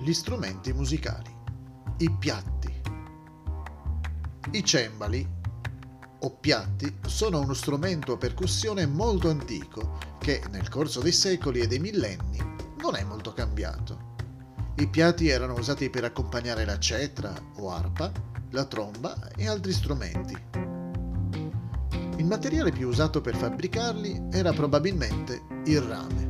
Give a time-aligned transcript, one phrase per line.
[0.00, 1.30] gli strumenti musicali,
[1.98, 2.80] i piatti.
[4.52, 5.28] I cembali
[6.20, 11.66] o piatti sono uno strumento a percussione molto antico che nel corso dei secoli e
[11.66, 12.38] dei millenni
[12.80, 14.08] non è molto cambiato.
[14.76, 18.10] I piatti erano usati per accompagnare la cetra o arpa,
[18.50, 20.34] la tromba e altri strumenti.
[22.16, 26.29] Il materiale più usato per fabbricarli era probabilmente il rame.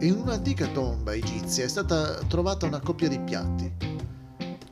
[0.00, 3.72] In un'antica tomba egizia è stata trovata una coppia di piatti.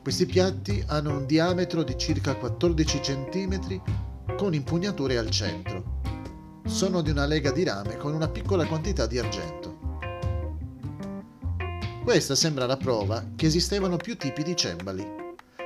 [0.01, 3.81] Questi piatti hanno un diametro di circa 14 cm
[4.35, 6.01] con impugnature al centro.
[6.65, 9.77] Sono di una lega di rame con una piccola quantità di argento.
[12.03, 15.07] Questa sembra la prova che esistevano più tipi di cembali.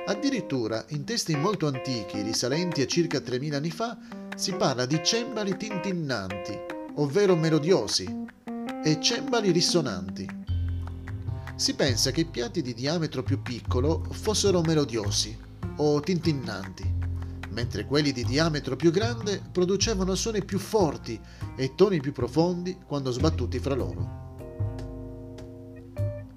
[0.06, 3.98] Addirittura in testi molto antichi, risalenti a circa 3000 anni fa,
[4.36, 6.56] si parla di cembali tintinnanti,
[6.94, 8.26] ovvero melodiosi,
[8.82, 10.26] e cembali risonanti.
[11.56, 15.36] Si pensa che i piatti di diametro più piccolo fossero melodiosi
[15.76, 16.94] o tintinnanti,
[17.50, 21.20] mentre quelli di diametro più grande producevano suoni più forti
[21.56, 24.26] e toni più profondi quando sbattuti fra loro.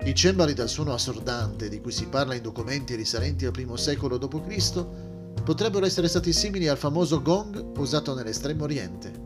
[0.04, 4.18] I cembali dal suono assordante di cui si parla in documenti risalenti al I secolo
[4.18, 4.86] d.C.
[5.44, 9.21] potrebbero essere stati simili al famoso gong usato nell'estremo oriente.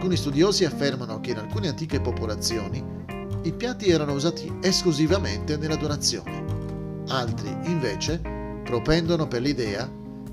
[0.00, 2.82] Alcuni studiosi affermano che in alcune antiche popolazioni
[3.42, 7.02] i piatti erano usati esclusivamente nell'adorazione.
[7.08, 8.18] Altri, invece,
[8.64, 9.86] propendono per l'idea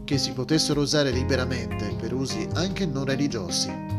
[0.05, 3.96] che si potessero usare liberamente per usi anche non religiosi.